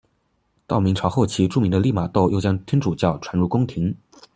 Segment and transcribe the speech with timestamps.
[0.65, 3.95] 到明朝后期著名的利玛窦又将天主教传入宫廷。